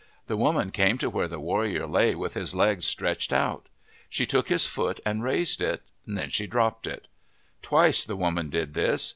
The 0.25 0.35
woman 0.35 0.71
came 0.71 0.97
to 0.97 1.11
where 1.11 1.27
the 1.27 1.39
warrior 1.39 1.85
lay 1.85 2.15
with 2.15 2.33
his 2.33 2.55
legs 2.55 2.87
stretched 2.87 3.31
out. 3.31 3.67
She 4.09 4.25
took 4.25 4.49
his 4.49 4.65
foot 4.65 4.99
and 5.05 5.21
raised 5.23 5.61
it. 5.61 5.83
Then 6.07 6.31
she 6.31 6.47
dropped 6.47 6.87
it. 6.87 7.05
Twice 7.61 8.03
the 8.03 8.15
woman 8.15 8.49
did 8.49 8.73
this. 8.73 9.09